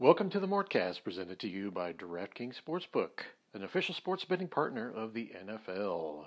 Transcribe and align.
Welcome 0.00 0.30
to 0.30 0.40
the 0.40 0.48
Mortcast, 0.48 1.04
presented 1.04 1.40
to 1.40 1.46
you 1.46 1.70
by 1.70 1.92
DraftKings 1.92 2.54
Sportsbook, 2.58 3.20
an 3.52 3.64
official 3.64 3.94
sports 3.94 4.24
betting 4.24 4.48
partner 4.48 4.90
of 4.90 5.12
the 5.12 5.30
NFL. 5.46 6.24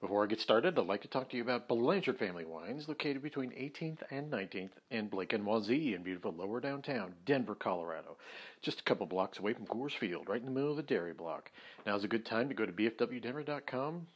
Before 0.00 0.24
I 0.24 0.26
get 0.26 0.40
started, 0.40 0.78
I'd 0.78 0.86
like 0.86 1.02
to 1.02 1.08
talk 1.08 1.28
to 1.28 1.36
you 1.36 1.42
about 1.42 1.68
Blanchard 1.68 2.18
Family 2.18 2.46
Wines, 2.46 2.88
located 2.88 3.22
between 3.22 3.50
18th 3.50 3.98
and 4.10 4.32
19th 4.32 4.70
and 4.90 5.10
Blake 5.10 5.34
and 5.34 5.44
Wazee 5.44 5.94
in 5.94 6.02
beautiful 6.02 6.32
lower 6.32 6.58
downtown 6.58 7.12
Denver, 7.26 7.54
Colorado. 7.54 8.16
Just 8.62 8.80
a 8.80 8.84
couple 8.84 9.04
blocks 9.04 9.38
away 9.38 9.52
from 9.52 9.66
Coors 9.66 9.92
Field, 9.92 10.30
right 10.30 10.40
in 10.40 10.46
the 10.46 10.50
middle 10.50 10.70
of 10.70 10.78
the 10.78 10.82
dairy 10.82 11.12
block. 11.12 11.50
Now's 11.84 12.04
a 12.04 12.08
good 12.08 12.24
time 12.24 12.48
to 12.48 12.54
go 12.54 12.64
to 12.64 12.72
bfwdenver.com. 12.72 14.06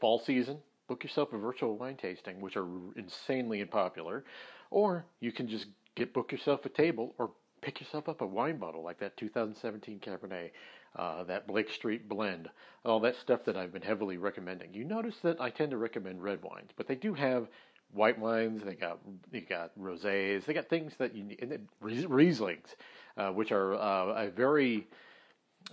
Fall 0.00 0.20
season, 0.20 0.58
book 0.86 1.02
yourself 1.02 1.32
a 1.32 1.38
virtual 1.38 1.76
wine 1.76 1.96
tasting, 1.96 2.40
which 2.40 2.56
are 2.56 2.68
insanely 2.94 3.64
popular, 3.64 4.22
or 4.70 5.06
you 5.18 5.32
can 5.32 5.48
just 5.48 5.66
get 5.96 6.14
book 6.14 6.30
yourself 6.30 6.64
a 6.64 6.68
table 6.68 7.16
or 7.18 7.30
pick 7.64 7.80
yourself 7.80 8.10
up 8.10 8.20
a 8.20 8.26
wine 8.26 8.58
bottle 8.58 8.82
like 8.82 8.98
that 8.98 9.16
2017 9.16 9.98
Cabernet, 9.98 10.50
uh, 10.96 11.24
that 11.24 11.46
Blake 11.46 11.70
Street 11.70 12.08
blend, 12.08 12.50
all 12.84 13.00
that 13.00 13.16
stuff 13.16 13.44
that 13.46 13.56
I've 13.56 13.72
been 13.72 13.82
heavily 13.82 14.18
recommending. 14.18 14.74
You 14.74 14.84
notice 14.84 15.16
that 15.22 15.40
I 15.40 15.48
tend 15.48 15.70
to 15.70 15.78
recommend 15.78 16.22
red 16.22 16.42
wines, 16.42 16.70
but 16.76 16.86
they 16.86 16.94
do 16.94 17.14
have 17.14 17.48
white 17.92 18.18
wines. 18.18 18.62
They 18.62 18.74
got 18.74 18.98
they 19.32 19.40
got 19.40 19.76
rosés. 19.78 20.44
They 20.44 20.52
got 20.52 20.68
things 20.68 20.92
that 20.98 21.16
you 21.16 21.24
need. 21.24 21.60
Rieslings, 21.82 22.74
uh, 23.16 23.30
which 23.30 23.50
are 23.50 23.74
uh, 23.74 24.26
a 24.26 24.30
very 24.30 24.86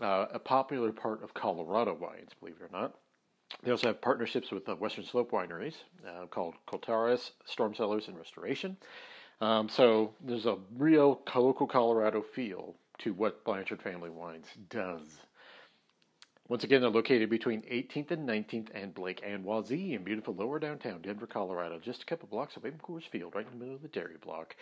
uh, 0.02 0.28
a 0.32 0.40
popular 0.40 0.94
part 0.94 1.24
of 1.24 1.34
Colorado 1.34 1.94
wines, 1.94 2.32
believe 2.40 2.56
it 2.62 2.64
or 2.64 2.80
not. 2.80 2.96
They 3.64 3.72
also 3.72 3.88
have 3.88 4.00
partnerships 4.00 4.50
with 4.50 4.66
the 4.66 4.76
Western 4.76 5.04
Slope 5.04 5.32
wineries 5.32 5.76
uh, 6.08 6.28
called 6.28 6.56
Colterris, 6.68 7.32
Storm 7.44 7.76
Cellars, 7.76 8.08
and 8.08 8.18
Restoration. 8.18 8.78
Um, 9.42 9.70
so 9.70 10.14
there's 10.24 10.46
a 10.46 10.58
real 10.78 11.20
local 11.36 11.66
Colorado 11.66 12.22
feel 12.22 12.76
to 13.00 13.14
what 13.14 13.44
Blanchard 13.44 13.82
Family 13.82 14.12
Wines 14.12 14.46
does. 14.70 15.02
Once 16.48 16.64
again, 16.64 16.82
they're 16.82 16.90
located 16.90 17.30
between 17.30 17.62
18th 17.64 18.12
and 18.12 18.28
19th 18.28 18.68
and 18.76 18.94
Blake 18.94 19.22
and 19.26 19.44
Wazee 19.44 19.94
in 19.94 20.04
beautiful 20.04 20.36
lower 20.36 20.60
downtown 20.60 21.02
Denver, 21.02 21.26
Colorado, 21.26 21.80
just 21.80 22.04
a 22.04 22.06
couple 22.06 22.28
blocks 22.28 22.56
away 22.58 22.70
from 22.70 22.80
Coors 22.80 23.10
Field, 23.10 23.34
right 23.34 23.46
in 23.46 23.52
the 23.52 23.58
middle 23.58 23.76
of 23.76 23.82
the 23.82 23.88
dairy 23.88 24.18
block. 24.22 24.56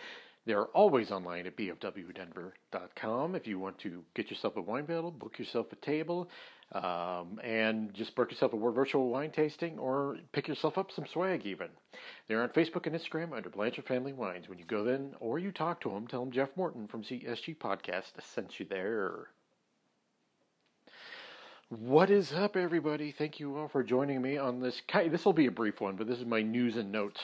They're 0.46 0.66
always 0.66 1.10
online 1.10 1.46
at 1.46 1.56
bfwdenver.com. 1.56 3.34
If 3.34 3.46
you 3.46 3.58
want 3.58 3.78
to 3.80 4.02
get 4.14 4.30
yourself 4.30 4.56
a 4.56 4.62
wine 4.62 4.86
bottle, 4.86 5.10
book 5.10 5.38
yourself 5.38 5.66
a 5.72 5.76
table, 5.76 6.30
um, 6.72 7.38
and 7.44 7.92
just 7.92 8.14
book 8.14 8.30
yourself 8.30 8.54
a 8.54 8.58
virtual 8.58 9.10
wine 9.10 9.32
tasting 9.32 9.78
or 9.78 10.16
pick 10.32 10.48
yourself 10.48 10.78
up 10.78 10.92
some 10.92 11.06
swag 11.06 11.44
even. 11.44 11.68
They're 12.26 12.42
on 12.42 12.48
Facebook 12.50 12.86
and 12.86 12.96
Instagram 12.96 13.36
under 13.36 13.50
Blanchard 13.50 13.86
Family 13.86 14.14
Wines. 14.14 14.48
When 14.48 14.58
you 14.58 14.64
go 14.64 14.82
then 14.82 15.14
or 15.20 15.38
you 15.38 15.52
talk 15.52 15.80
to 15.82 15.90
them, 15.90 16.06
tell 16.06 16.20
them 16.20 16.32
Jeff 16.32 16.56
Morton 16.56 16.88
from 16.88 17.02
CSG 17.02 17.58
Podcast 17.58 18.12
sent 18.34 18.58
you 18.58 18.66
there. 18.68 19.28
What 21.68 22.10
is 22.10 22.32
up, 22.32 22.56
everybody? 22.56 23.12
Thank 23.12 23.38
you 23.38 23.56
all 23.58 23.68
for 23.68 23.84
joining 23.84 24.22
me 24.22 24.38
on 24.38 24.58
this. 24.58 24.80
This 24.92 25.24
will 25.24 25.34
be 25.34 25.46
a 25.46 25.52
brief 25.52 25.80
one, 25.80 25.96
but 25.96 26.08
this 26.08 26.18
is 26.18 26.24
my 26.24 26.40
news 26.40 26.76
and 26.76 26.90
notes 26.90 27.20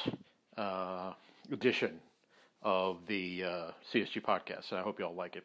uh, 0.56 1.14
edition 1.50 1.98
of 2.62 2.98
the 3.06 3.44
uh, 3.44 3.70
CSG 3.92 4.22
podcast. 4.22 4.70
and 4.70 4.80
I 4.80 4.82
hope 4.82 4.98
y'all 4.98 5.14
like 5.14 5.36
it. 5.36 5.44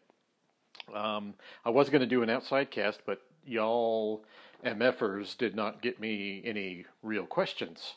Um, 0.94 1.34
I 1.64 1.70
was 1.70 1.90
going 1.90 2.02
to 2.02 2.08
do 2.08 2.24
an 2.24 2.30
outside 2.30 2.72
cast, 2.72 3.02
but 3.06 3.22
y'all 3.46 4.24
MFers 4.66 5.38
did 5.38 5.56
not 5.56 5.82
get 5.82 6.00
me 6.00 6.42
any 6.46 6.86
real 7.04 7.26
questions. 7.26 7.94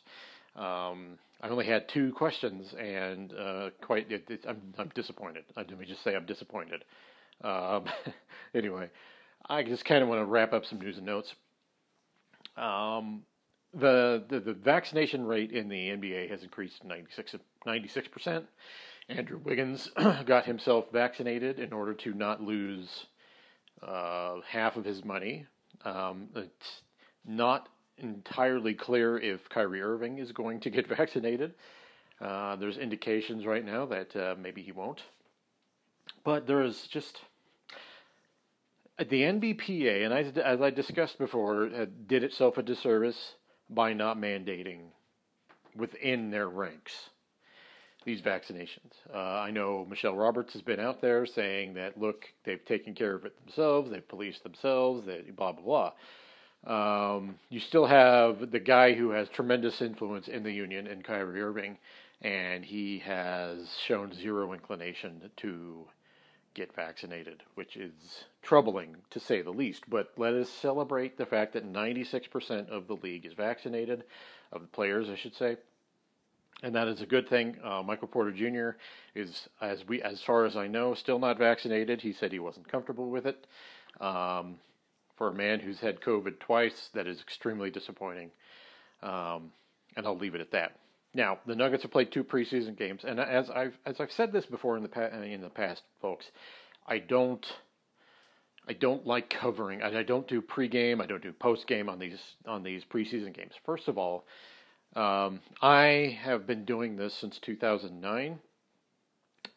Um, 0.56 1.18
I 1.40 1.48
only 1.48 1.66
had 1.66 1.88
two 1.88 2.12
questions, 2.12 2.74
and 2.74 3.32
uh, 3.34 3.70
quite 3.82 4.10
it, 4.10 4.24
it, 4.30 4.44
I'm, 4.48 4.60
I'm, 4.78 4.90
disappointed. 4.94 5.44
Uh, 5.56 5.64
let 5.68 5.78
me 5.78 5.84
just 5.84 6.02
say 6.02 6.14
I'm 6.14 6.26
disappointed. 6.26 6.84
Um, 7.42 7.84
anyway, 8.54 8.88
I 9.48 9.62
just 9.62 9.84
kind 9.84 10.02
of 10.02 10.08
want 10.08 10.20
to 10.20 10.26
wrap 10.26 10.52
up 10.52 10.64
some 10.64 10.78
news 10.78 10.96
and 10.96 11.06
notes. 11.06 11.34
Um, 12.56 13.22
the, 13.74 14.22
the, 14.28 14.40
the 14.40 14.52
vaccination 14.54 15.26
rate 15.26 15.50
in 15.50 15.68
the 15.68 15.88
NBA 15.88 16.30
has 16.30 16.44
increased 16.44 16.80
to 16.82 16.88
96 17.66 18.08
percent. 18.08 18.46
Andrew 19.08 19.38
Wiggins 19.42 19.90
got 20.24 20.46
himself 20.46 20.86
vaccinated 20.92 21.58
in 21.58 21.72
order 21.72 21.94
to 21.94 22.14
not 22.14 22.42
lose 22.42 23.06
uh, 23.82 24.36
half 24.46 24.76
of 24.76 24.84
his 24.84 25.04
money. 25.04 25.46
Um, 25.84 26.28
it's 26.34 26.82
not 27.26 27.68
entirely 27.98 28.74
clear 28.74 29.18
if 29.18 29.48
Kyrie 29.48 29.82
Irving 29.82 30.18
is 30.18 30.32
going 30.32 30.60
to 30.60 30.70
get 30.70 30.86
vaccinated. 30.96 31.54
Uh, 32.20 32.56
there's 32.56 32.78
indications 32.78 33.44
right 33.44 33.64
now 33.64 33.86
that 33.86 34.16
uh, 34.16 34.34
maybe 34.40 34.62
he 34.62 34.72
won't. 34.72 35.02
But 36.24 36.46
there 36.46 36.62
is 36.62 36.86
just 36.86 37.20
the 38.98 39.22
NBPA, 39.22 40.04
and 40.04 40.14
as, 40.14 40.38
as 40.38 40.62
I 40.62 40.70
discussed 40.70 41.18
before, 41.18 41.66
uh, 41.66 41.86
did 42.06 42.24
itself 42.24 42.56
a 42.56 42.62
disservice 42.62 43.34
by 43.68 43.92
not 43.92 44.16
mandating 44.16 44.90
within 45.76 46.30
their 46.30 46.48
ranks 46.48 47.10
these 48.04 48.20
vaccinations. 48.20 48.92
Uh, 49.12 49.18
I 49.18 49.50
know 49.50 49.86
Michelle 49.88 50.14
Roberts 50.14 50.52
has 50.52 50.62
been 50.62 50.80
out 50.80 51.00
there 51.00 51.26
saying 51.26 51.74
that 51.74 51.98
look, 51.98 52.24
they've 52.44 52.64
taken 52.64 52.94
care 52.94 53.14
of 53.14 53.24
it 53.24 53.36
themselves, 53.44 53.90
they've 53.90 54.06
policed 54.06 54.42
themselves, 54.42 55.06
they 55.06 55.22
blah 55.36 55.52
blah 55.52 55.62
blah. 55.62 55.92
Um, 56.66 57.38
you 57.50 57.60
still 57.60 57.86
have 57.86 58.50
the 58.50 58.60
guy 58.60 58.94
who 58.94 59.10
has 59.10 59.28
tremendous 59.28 59.82
influence 59.82 60.28
in 60.28 60.42
the 60.42 60.52
union, 60.52 60.86
in 60.86 61.02
Kyrie 61.02 61.42
Irving, 61.42 61.78
and 62.22 62.64
he 62.64 63.00
has 63.00 63.68
shown 63.86 64.14
zero 64.14 64.52
inclination 64.52 65.30
to 65.38 65.86
get 66.54 66.74
vaccinated, 66.74 67.42
which 67.54 67.76
is 67.76 67.92
troubling 68.42 68.96
to 69.10 69.20
say 69.20 69.42
the 69.42 69.50
least. 69.50 69.82
But 69.88 70.12
let 70.16 70.32
us 70.34 70.48
celebrate 70.48 71.18
the 71.18 71.26
fact 71.26 71.52
that 71.52 71.70
96% 71.70 72.68
of 72.70 72.86
the 72.86 72.94
league 72.94 73.26
is 73.26 73.34
vaccinated, 73.34 74.04
of 74.52 74.62
the 74.62 74.68
players, 74.68 75.10
I 75.10 75.16
should 75.16 75.34
say 75.34 75.56
and 76.62 76.74
that 76.74 76.88
is 76.88 77.00
a 77.00 77.06
good 77.06 77.28
thing. 77.28 77.56
Uh, 77.62 77.82
Michael 77.82 78.08
Porter 78.08 78.32
Jr. 78.32 78.78
is, 79.14 79.48
as 79.60 79.86
we, 79.86 80.02
as 80.02 80.22
far 80.22 80.44
as 80.44 80.56
I 80.56 80.66
know, 80.66 80.94
still 80.94 81.18
not 81.18 81.38
vaccinated. 81.38 82.00
He 82.00 82.12
said 82.12 82.32
he 82.32 82.38
wasn't 82.38 82.68
comfortable 82.68 83.10
with 83.10 83.26
it. 83.26 83.46
Um, 84.00 84.56
for 85.16 85.28
a 85.28 85.34
man 85.34 85.60
who's 85.60 85.78
had 85.78 86.00
COVID 86.00 86.40
twice, 86.40 86.90
that 86.94 87.06
is 87.06 87.20
extremely 87.20 87.70
disappointing. 87.70 88.30
Um, 89.02 89.52
and 89.96 90.06
I'll 90.06 90.16
leave 90.16 90.34
it 90.34 90.40
at 90.40 90.52
that. 90.52 90.76
Now, 91.14 91.38
the 91.46 91.54
Nuggets 91.54 91.82
have 91.82 91.92
played 91.92 92.10
two 92.10 92.24
preseason 92.24 92.76
games, 92.76 93.02
and 93.04 93.20
as 93.20 93.48
I've 93.48 93.78
as 93.86 94.00
I've 94.00 94.10
said 94.10 94.32
this 94.32 94.46
before 94.46 94.76
in 94.76 94.82
the 94.82 94.88
pa- 94.88 95.16
in 95.22 95.40
the 95.40 95.48
past, 95.48 95.82
folks, 96.02 96.26
I 96.88 96.98
don't 96.98 97.46
I 98.66 98.72
don't 98.72 99.06
like 99.06 99.30
covering. 99.30 99.82
I, 99.82 100.00
I 100.00 100.02
don't 100.02 100.26
do 100.26 100.42
pregame. 100.42 101.00
I 101.00 101.06
don't 101.06 101.22
do 101.22 101.32
postgame 101.32 101.88
on 101.88 102.00
these 102.00 102.18
on 102.46 102.64
these 102.64 102.82
preseason 102.84 103.32
games. 103.32 103.52
First 103.64 103.86
of 103.86 103.96
all, 103.96 104.24
um, 104.96 105.40
I 105.60 106.18
have 106.22 106.46
been 106.46 106.64
doing 106.64 106.96
this 106.96 107.14
since 107.14 107.38
2009, 107.38 108.38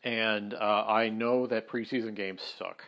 and 0.04 0.54
uh, 0.54 0.86
I 0.88 1.10
know 1.10 1.48
that 1.48 1.70
preseason 1.70 2.16
games 2.16 2.42
suck. 2.58 2.84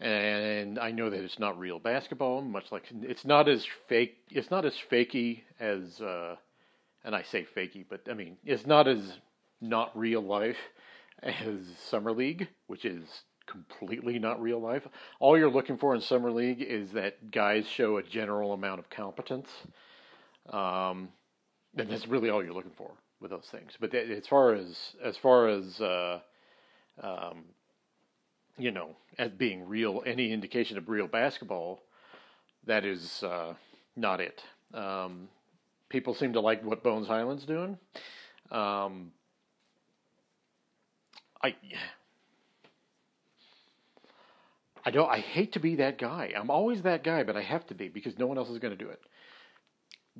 And 0.00 0.78
I 0.78 0.92
know 0.92 1.10
that 1.10 1.24
it's 1.24 1.40
not 1.40 1.58
real 1.58 1.80
basketball, 1.80 2.40
much 2.40 2.70
like 2.70 2.84
it's 3.02 3.24
not 3.24 3.48
as 3.48 3.66
fake. 3.88 4.16
It's 4.30 4.50
not 4.50 4.64
as 4.64 4.74
fakey 4.90 5.42
as, 5.58 6.00
uh, 6.00 6.36
and 7.04 7.16
I 7.16 7.22
say 7.22 7.46
fakey, 7.56 7.84
but 7.88 8.02
I 8.08 8.14
mean 8.14 8.36
it's 8.44 8.64
not 8.64 8.86
as 8.86 9.18
not 9.60 9.96
real 9.98 10.20
life 10.20 10.58
as 11.22 11.58
summer 11.84 12.12
league, 12.12 12.46
which 12.68 12.84
is 12.84 13.22
completely 13.46 14.18
not 14.20 14.40
real 14.40 14.60
life. 14.60 14.86
All 15.18 15.36
you're 15.36 15.50
looking 15.50 15.78
for 15.78 15.94
in 15.94 16.00
summer 16.00 16.30
league 16.30 16.62
is 16.62 16.92
that 16.92 17.32
guys 17.32 17.66
show 17.66 17.96
a 17.96 18.02
general 18.02 18.52
amount 18.52 18.78
of 18.78 18.90
competence. 18.90 19.48
Um, 20.50 21.08
and 21.78 21.90
that's 21.90 22.06
really 22.06 22.30
all 22.30 22.42
you're 22.42 22.54
looking 22.54 22.72
for 22.76 22.90
with 23.20 23.30
those 23.30 23.46
things. 23.50 23.72
But 23.80 23.94
as 23.94 24.26
far 24.26 24.54
as 24.54 24.76
as 25.02 25.16
far 25.16 25.48
as 25.48 25.80
uh, 25.80 26.20
um, 27.02 27.44
you 28.56 28.70
know, 28.70 28.96
as 29.18 29.30
being 29.32 29.68
real, 29.68 30.02
any 30.06 30.32
indication 30.32 30.78
of 30.78 30.88
real 30.88 31.06
basketball, 31.06 31.80
that 32.66 32.84
is 32.84 33.22
uh, 33.22 33.54
not 33.96 34.20
it. 34.20 34.42
Um, 34.74 35.28
people 35.88 36.14
seem 36.14 36.32
to 36.34 36.40
like 36.40 36.64
what 36.64 36.82
Bones 36.82 37.06
Hyland's 37.06 37.44
doing. 37.44 37.78
Um, 38.50 39.12
I. 41.42 41.54
I 44.84 44.90
don't. 44.90 45.10
I 45.10 45.18
hate 45.18 45.52
to 45.52 45.60
be 45.60 45.76
that 45.76 45.98
guy. 45.98 46.32
I'm 46.34 46.50
always 46.50 46.82
that 46.82 47.04
guy, 47.04 47.22
but 47.22 47.36
I 47.36 47.42
have 47.42 47.66
to 47.66 47.74
be 47.74 47.88
because 47.88 48.18
no 48.18 48.26
one 48.26 48.38
else 48.38 48.48
is 48.48 48.58
going 48.58 48.76
to 48.76 48.82
do 48.82 48.88
it 48.88 49.00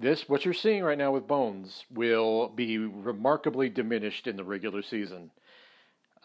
this 0.01 0.29
what 0.29 0.45
you're 0.45 0.55
seeing 0.55 0.83
right 0.85 0.99
now 0.99 1.13
with 1.13 1.27
Bones 1.27 1.85
will 1.91 2.49
be 2.49 2.79
remarkably 2.79 3.69
diminished 3.69 4.27
in 4.27 4.37
the 4.37 4.45
regular 4.45 4.83
season 4.83 5.31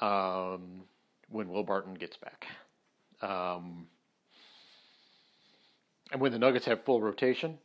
um, 0.01 0.83
when 1.29 1.49
Will 1.49 1.63
Barton 1.63 1.95
gets 1.95 2.17
back. 2.17 2.45
Um, 3.21 3.87
and 6.11 6.21
when 6.21 6.31
the 6.31 6.39
Nuggets 6.39 6.65
have 6.65 6.85
full 6.85 7.01
rotation, 7.01 7.57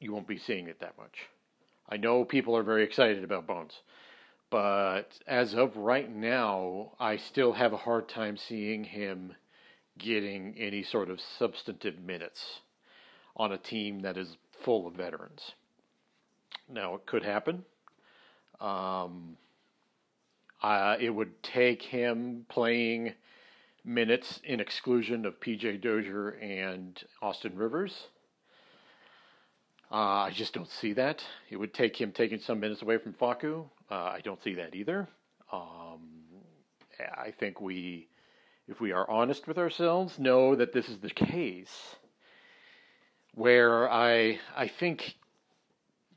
you 0.00 0.12
won't 0.12 0.26
be 0.26 0.38
seeing 0.38 0.68
it 0.68 0.80
that 0.80 0.96
much. 0.96 1.28
I 1.88 1.98
know 1.98 2.24
people 2.24 2.56
are 2.56 2.62
very 2.62 2.84
excited 2.84 3.22
about 3.24 3.46
Bones, 3.46 3.82
But 4.50 5.18
as 5.26 5.54
of 5.54 5.76
right 5.76 6.10
now, 6.10 6.92
I 6.98 7.16
still 7.16 7.52
have 7.52 7.72
a 7.72 7.78
hard 7.78 8.08
time 8.08 8.36
seeing 8.36 8.84
him 8.84 9.34
getting 9.98 10.54
any 10.58 10.82
sort 10.82 11.10
of 11.10 11.20
substantive 11.20 11.98
minutes 11.98 12.60
on 13.36 13.52
a 13.52 13.58
team 13.58 14.00
that 14.00 14.16
is 14.16 14.36
full 14.64 14.86
of 14.86 14.94
veterans. 14.94 15.52
Now, 16.68 16.94
it 16.94 17.06
could 17.06 17.22
happen. 17.22 17.64
Um, 18.60 19.36
uh, 20.62 20.96
it 20.98 21.10
would 21.10 21.42
take 21.42 21.82
him 21.82 22.46
playing 22.48 23.12
minutes 23.84 24.40
in 24.44 24.60
exclusion 24.60 25.26
of 25.26 25.38
PJ 25.38 25.82
Dozier 25.82 26.30
and 26.40 26.98
Austin 27.20 27.54
Rivers. 27.54 28.08
Uh, 29.92 30.24
I 30.24 30.30
just 30.30 30.54
don't 30.54 30.70
see 30.70 30.94
that. 30.94 31.22
It 31.50 31.56
would 31.56 31.74
take 31.74 32.00
him 32.00 32.10
taking 32.12 32.40
some 32.40 32.58
minutes 32.58 32.80
away 32.80 32.96
from 32.96 33.12
Facu. 33.12 33.66
Uh, 33.90 33.94
I 33.94 34.20
don't 34.24 34.42
see 34.42 34.54
that 34.54 34.74
either. 34.74 35.06
Um, 35.52 36.00
I 37.16 37.30
think 37.38 37.60
we, 37.60 38.08
if 38.66 38.80
we 38.80 38.92
are 38.92 39.08
honest 39.10 39.46
with 39.46 39.58
ourselves, 39.58 40.18
know 40.18 40.54
that 40.54 40.72
this 40.72 40.88
is 40.88 40.98
the 40.98 41.10
case. 41.10 41.96
Where 43.34 43.90
I, 43.90 44.38
I 44.56 44.68
think 44.68 45.16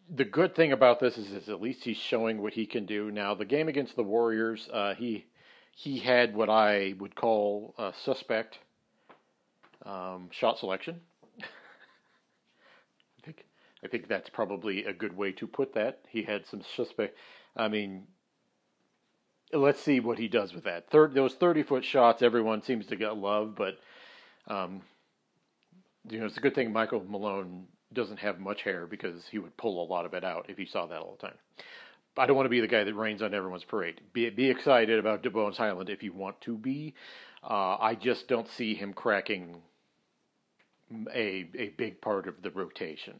the 0.09 0.25
good 0.25 0.55
thing 0.55 0.71
about 0.71 0.99
this 0.99 1.17
is, 1.17 1.31
is 1.31 1.49
at 1.49 1.61
least 1.61 1.83
he's 1.83 1.97
showing 1.97 2.41
what 2.41 2.53
he 2.53 2.65
can 2.65 2.85
do. 2.85 3.11
Now, 3.11 3.33
the 3.35 3.45
game 3.45 3.67
against 3.67 3.95
the 3.95 4.03
Warriors, 4.03 4.69
uh, 4.71 4.93
he 4.95 5.25
he 5.71 5.99
had 5.99 6.35
what 6.35 6.49
I 6.49 6.95
would 6.97 7.15
call 7.15 7.75
a 7.77 7.93
suspect 8.03 8.57
um, 9.85 10.29
shot 10.31 10.57
selection. 10.57 11.01
I 11.41 11.45
think 13.23 13.45
I 13.83 13.87
think 13.87 14.07
that's 14.07 14.29
probably 14.29 14.85
a 14.85 14.93
good 14.93 15.15
way 15.15 15.31
to 15.33 15.47
put 15.47 15.73
that. 15.75 15.99
He 16.09 16.23
had 16.23 16.47
some 16.47 16.61
suspect. 16.75 17.17
I 17.55 17.67
mean, 17.67 18.07
let's 19.53 19.81
see 19.81 19.99
what 19.99 20.17
he 20.17 20.27
does 20.27 20.53
with 20.53 20.63
that. 20.63 20.89
Third, 20.89 21.13
those 21.13 21.33
thirty 21.33 21.63
foot 21.63 21.83
shots, 21.83 22.21
everyone 22.21 22.61
seems 22.61 22.87
to 22.87 22.95
get 22.95 23.17
love, 23.17 23.55
but 23.55 23.77
um, 24.47 24.81
you 26.09 26.19
know, 26.19 26.25
it's 26.25 26.37
a 26.37 26.41
good 26.41 26.55
thing 26.55 26.71
Michael 26.71 27.03
Malone 27.07 27.67
doesn't 27.93 28.17
have 28.17 28.39
much 28.39 28.63
hair 28.63 28.85
because 28.85 29.25
he 29.31 29.39
would 29.39 29.55
pull 29.57 29.83
a 29.83 29.87
lot 29.87 30.05
of 30.05 30.13
it 30.13 30.23
out 30.23 30.47
if 30.49 30.57
he 30.57 30.65
saw 30.65 30.85
that 30.87 30.99
all 30.99 31.17
the 31.19 31.27
time. 31.27 31.37
I 32.17 32.25
don't 32.25 32.35
want 32.35 32.45
to 32.45 32.51
be 32.51 32.61
the 32.61 32.67
guy 32.67 32.83
that 32.83 32.93
rains 32.95 33.21
on 33.21 33.33
everyone's 33.33 33.63
parade. 33.63 34.01
Be 34.13 34.29
be 34.29 34.49
excited 34.49 34.97
about 34.99 35.23
DeBones 35.23 35.57
Hyland 35.57 35.89
if 35.89 36.01
you 36.01 36.13
want 36.13 36.41
to 36.41 36.57
be. 36.57 36.95
Uh, 37.43 37.77
I 37.79 37.95
just 37.95 38.27
don't 38.27 38.49
see 38.49 38.73
him 38.73 38.93
cracking 38.93 39.61
a 41.13 41.49
a 41.55 41.69
big 41.77 42.01
part 42.01 42.27
of 42.27 42.41
the 42.41 42.49
rotation. 42.49 43.19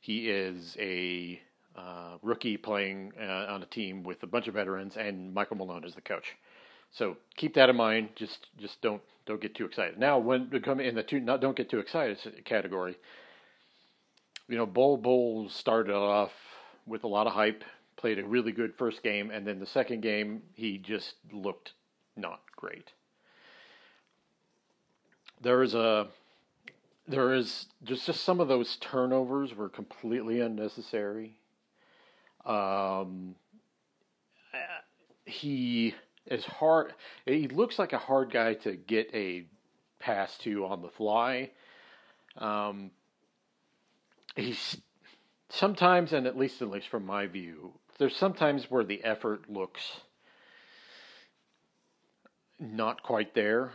He 0.00 0.30
is 0.30 0.76
a 0.78 1.40
uh, 1.76 2.18
rookie 2.22 2.56
playing 2.56 3.12
uh, 3.20 3.46
on 3.48 3.62
a 3.62 3.66
team 3.66 4.04
with 4.04 4.22
a 4.22 4.26
bunch 4.26 4.46
of 4.46 4.54
veterans, 4.54 4.96
and 4.96 5.34
Michael 5.34 5.56
Malone 5.56 5.84
is 5.84 5.94
the 5.94 6.00
coach. 6.00 6.36
So 6.92 7.16
keep 7.36 7.54
that 7.54 7.68
in 7.68 7.76
mind. 7.76 8.10
Just 8.14 8.46
just 8.58 8.80
don't 8.80 9.02
don't 9.26 9.40
get 9.40 9.54
too 9.54 9.64
excited. 9.64 9.98
Now, 9.98 10.18
when 10.18 10.50
come 10.62 10.80
in 10.80 10.94
the 10.94 11.02
two 11.02 11.20
not 11.20 11.40
don't 11.40 11.56
get 11.56 11.70
too 11.70 11.78
excited 11.78 12.44
category, 12.44 12.96
you 14.48 14.56
know, 14.56 14.66
Bol 14.66 14.96
Bol 14.96 15.48
started 15.48 15.94
off 15.94 16.32
with 16.86 17.04
a 17.04 17.08
lot 17.08 17.26
of 17.26 17.32
hype, 17.32 17.64
played 17.96 18.18
a 18.18 18.24
really 18.24 18.52
good 18.52 18.74
first 18.76 19.02
game, 19.02 19.30
and 19.30 19.46
then 19.46 19.58
the 19.58 19.66
second 19.66 20.02
game 20.02 20.42
he 20.52 20.78
just 20.78 21.14
looked 21.32 21.72
not 22.16 22.40
great. 22.56 22.92
There 25.40 25.62
is 25.62 25.74
a 25.74 26.08
there 27.06 27.34
is 27.34 27.66
just 27.82 28.06
just 28.06 28.22
some 28.22 28.40
of 28.40 28.48
those 28.48 28.76
turnovers 28.76 29.54
were 29.54 29.68
completely 29.68 30.40
unnecessary. 30.40 31.36
Um, 32.44 33.34
he 35.24 35.94
is 36.26 36.44
hard. 36.44 36.94
He 37.26 37.48
looks 37.48 37.78
like 37.78 37.92
a 37.92 37.98
hard 37.98 38.32
guy 38.32 38.54
to 38.54 38.76
get 38.76 39.10
a 39.14 39.46
pass 39.98 40.36
to 40.38 40.66
on 40.66 40.82
the 40.82 40.88
fly. 40.88 41.50
Um, 42.36 42.90
he's 44.36 44.76
sometimes, 45.48 46.12
and 46.12 46.26
at 46.26 46.36
least 46.36 46.62
at 46.62 46.70
least 46.70 46.88
from 46.88 47.06
my 47.06 47.26
view, 47.26 47.72
there's 47.98 48.16
sometimes 48.16 48.70
where 48.70 48.84
the 48.84 49.02
effort 49.04 49.50
looks 49.50 50.00
not 52.58 53.02
quite 53.02 53.34
there. 53.34 53.72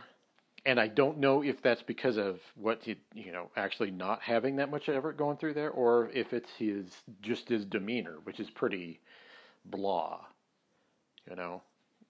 And 0.66 0.78
I 0.78 0.88
don't 0.88 1.18
know 1.18 1.42
if 1.42 1.62
that's 1.62 1.82
because 1.82 2.18
of 2.18 2.38
what 2.54 2.86
you 2.86 2.96
you 3.14 3.32
know 3.32 3.50
actually 3.56 3.90
not 3.90 4.20
having 4.20 4.56
that 4.56 4.70
much 4.70 4.90
effort 4.90 5.16
going 5.16 5.38
through 5.38 5.54
there, 5.54 5.70
or 5.70 6.10
if 6.12 6.34
it's 6.34 6.50
his 6.58 6.94
just 7.22 7.48
his 7.48 7.64
demeanor, 7.64 8.16
which 8.24 8.40
is 8.40 8.50
pretty 8.50 9.00
blah. 9.64 10.20
You 11.28 11.36
know, 11.36 11.62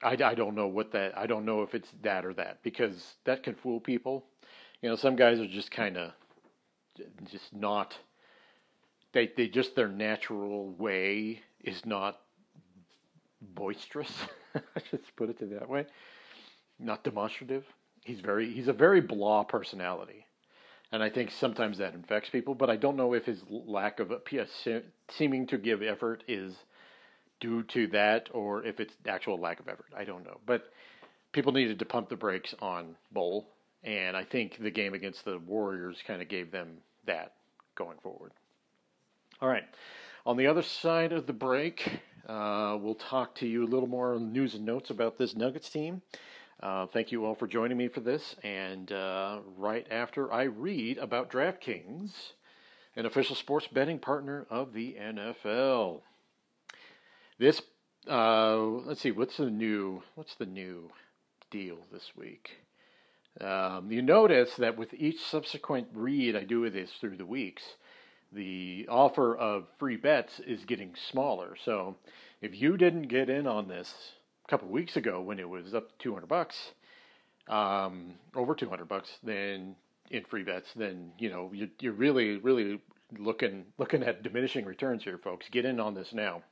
I, 0.02 0.16
I 0.22 0.34
don't 0.34 0.54
know 0.54 0.66
what 0.66 0.92
that 0.92 1.16
I 1.16 1.26
don't 1.26 1.44
know 1.44 1.62
if 1.62 1.74
it's 1.74 1.90
that 2.02 2.24
or 2.24 2.34
that 2.34 2.62
because 2.62 3.14
that 3.24 3.42
can 3.42 3.54
fool 3.54 3.80
people. 3.80 4.24
You 4.82 4.88
know, 4.88 4.96
some 4.96 5.16
guys 5.16 5.40
are 5.40 5.46
just 5.46 5.70
kind 5.70 5.96
of 5.96 6.12
just 7.30 7.54
not 7.54 7.96
they 9.12 9.30
they 9.36 9.48
just 9.48 9.74
their 9.76 9.88
natural 9.88 10.70
way 10.72 11.40
is 11.62 11.84
not 11.84 12.18
boisterous. 13.40 14.12
Let's 14.54 15.10
put 15.16 15.30
it 15.30 15.38
to 15.40 15.46
that 15.46 15.68
way. 15.68 15.86
Not 16.78 17.04
demonstrative. 17.04 17.64
He's 18.04 18.20
very 18.20 18.52
he's 18.52 18.68
a 18.68 18.72
very 18.72 19.00
blah 19.00 19.44
personality, 19.44 20.24
and 20.92 21.02
I 21.02 21.10
think 21.10 21.30
sometimes 21.30 21.78
that 21.78 21.94
infects 21.94 22.30
people. 22.30 22.54
But 22.54 22.70
I 22.70 22.76
don't 22.76 22.96
know 22.96 23.12
if 23.12 23.26
his 23.26 23.42
lack 23.50 24.00
of 24.00 24.10
a, 24.10 24.20
seeming 25.10 25.46
to 25.48 25.58
give 25.58 25.82
effort 25.82 26.24
is 26.26 26.54
due 27.40 27.62
to 27.64 27.86
that 27.88 28.28
or 28.32 28.64
if 28.64 28.80
it's 28.80 28.94
actual 29.06 29.38
lack 29.38 29.60
of 29.60 29.68
effort. 29.68 29.86
I 29.96 30.04
don't 30.04 30.24
know, 30.24 30.38
but 30.46 30.70
people 31.32 31.52
needed 31.52 31.78
to 31.78 31.84
pump 31.84 32.08
the 32.08 32.16
brakes 32.16 32.54
on 32.60 32.96
Bol, 33.12 33.48
and 33.82 34.16
I 34.16 34.24
think 34.24 34.58
the 34.60 34.70
game 34.70 34.94
against 34.94 35.24
the 35.24 35.38
Warriors 35.38 36.02
kind 36.06 36.22
of 36.22 36.28
gave 36.28 36.50
them 36.50 36.78
that 37.06 37.32
going 37.74 37.98
forward. 38.02 38.32
All 39.40 39.48
right. 39.48 39.64
On 40.26 40.36
the 40.36 40.48
other 40.48 40.62
side 40.62 41.12
of 41.12 41.26
the 41.26 41.32
break, 41.32 42.00
uh, 42.28 42.76
we'll 42.80 42.94
talk 42.94 43.34
to 43.36 43.46
you 43.46 43.64
a 43.64 43.68
little 43.68 43.88
more 43.88 44.14
on 44.14 44.32
news 44.32 44.54
and 44.54 44.66
notes 44.66 44.90
about 44.90 45.16
this 45.16 45.34
Nuggets 45.34 45.70
team. 45.70 46.02
Uh, 46.62 46.86
thank 46.86 47.10
you 47.10 47.24
all 47.24 47.34
for 47.34 47.46
joining 47.46 47.78
me 47.78 47.88
for 47.88 48.00
this. 48.00 48.36
And 48.42 48.92
uh, 48.92 49.38
right 49.56 49.86
after 49.90 50.30
I 50.30 50.42
read 50.42 50.98
about 50.98 51.30
DraftKings, 51.30 52.12
an 52.96 53.06
official 53.06 53.34
sports 53.34 53.66
betting 53.66 53.98
partner 53.98 54.46
of 54.50 54.74
the 54.74 54.96
NFL. 55.00 56.02
This, 57.40 57.62
uh, 58.06 58.58
let's 58.58 59.00
see, 59.00 59.12
what's 59.12 59.38
the 59.38 59.48
new, 59.48 60.02
what's 60.14 60.34
the 60.34 60.44
new 60.44 60.90
deal 61.50 61.78
this 61.90 62.12
week? 62.14 62.58
Um, 63.40 63.90
you 63.90 64.02
notice 64.02 64.56
that 64.56 64.76
with 64.76 64.92
each 64.92 65.22
subsequent 65.22 65.88
read 65.94 66.36
I 66.36 66.44
do 66.44 66.60
with 66.60 66.74
this 66.74 66.90
through 67.00 67.16
the 67.16 67.24
weeks, 67.24 67.62
the 68.30 68.86
offer 68.90 69.34
of 69.34 69.68
free 69.78 69.96
bets 69.96 70.38
is 70.40 70.66
getting 70.66 70.94
smaller. 70.94 71.56
So 71.64 71.96
if 72.42 72.60
you 72.60 72.76
didn't 72.76 73.08
get 73.08 73.30
in 73.30 73.46
on 73.46 73.68
this 73.68 73.94
a 74.44 74.50
couple 74.50 74.68
weeks 74.68 74.96
ago 74.96 75.22
when 75.22 75.38
it 75.38 75.48
was 75.48 75.74
up 75.74 75.88
to 75.88 75.94
200 75.98 76.26
bucks, 76.26 76.72
um, 77.48 78.16
over 78.34 78.54
200 78.54 78.86
bucks, 78.86 79.12
then 79.22 79.76
in 80.10 80.24
free 80.24 80.42
bets, 80.42 80.74
then 80.76 81.12
you 81.18 81.30
know 81.30 81.50
you, 81.54 81.70
you're 81.80 81.94
really, 81.94 82.36
really 82.36 82.82
looking 83.18 83.64
looking 83.78 84.02
at 84.02 84.22
diminishing 84.22 84.66
returns 84.66 85.04
here, 85.04 85.16
folks. 85.16 85.48
Get 85.50 85.64
in 85.64 85.80
on 85.80 85.94
this 85.94 86.12
now. 86.12 86.42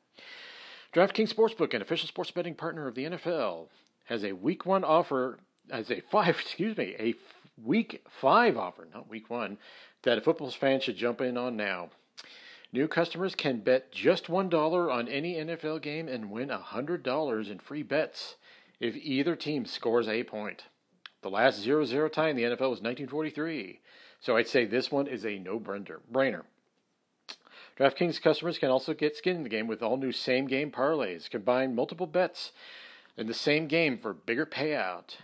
DraftKings 0.95 1.35
Sportsbook, 1.35 1.75
an 1.75 1.83
official 1.83 2.09
sports 2.09 2.31
betting 2.31 2.55
partner 2.55 2.89
of 2.89 2.95
the 2.95 3.05
NFL, 3.05 3.69
has 4.07 4.25
a 4.25 4.33
Week 4.33 4.65
One 4.65 4.85
offer 4.85 5.39
as 5.71 5.91
a 5.91 6.01
five, 6.11 6.41
excuse 6.41 6.77
me, 6.77 6.95
a 6.99 7.15
Week 7.63 8.03
Five 8.09 8.57
offer, 8.57 8.89
not 8.95 9.11
Week 9.11 9.29
One, 9.29 9.59
that 10.03 10.17
a 10.17 10.21
football 10.23 10.51
fan 10.51 10.81
should 10.81 10.97
jump 10.97 11.21
in 11.21 11.37
on 11.37 11.57
now. 11.57 11.91
New 12.73 12.89
customers 12.89 13.35
can 13.35 13.61
bet 13.61 13.93
just 13.93 14.27
$1 14.27 14.93
on 14.93 15.09
any 15.09 15.35
NFL 15.35 15.83
game 15.83 16.09
and 16.09 16.31
win 16.31 16.49
$100 16.49 17.51
in 17.51 17.59
free 17.59 17.83
bets 17.83 18.37
if 18.81 18.95
either 18.97 19.37
team 19.37 19.65
scores 19.67 20.09
a 20.09 20.23
point. 20.25 20.65
The 21.23 21.31
last 21.31 21.61
0 21.61 21.85
0 21.85 22.09
tie 22.09 22.29
in 22.29 22.37
the 22.37 22.43
NFL 22.45 22.71
was 22.71 22.81
1943, 22.81 23.81
so 24.21 24.37
I'd 24.37 24.49
say 24.49 24.65
this 24.65 24.93
one 24.93 25.07
is 25.07 25.27
a 25.27 25.39
no 25.39 25.59
brainer. 25.59 26.43
DraftKings 27.79 28.21
customers 28.21 28.59
can 28.59 28.71
also 28.71 28.93
get 28.93 29.17
skin 29.17 29.37
in 29.37 29.45
the 29.45 29.49
game 29.49 29.69
with 29.69 29.85
all 29.85 29.97
new 29.97 30.11
same 30.11 30.49
game 30.49 30.73
parlays. 30.73 31.31
Combine 31.31 31.77
multiple 31.77 32.09
bets 32.09 32.51
in 33.17 33.29
the 33.29 33.35
same 33.35 33.69
game 33.69 33.99
for 33.99 34.13
bigger 34.13 34.45
payout. 34.45 35.15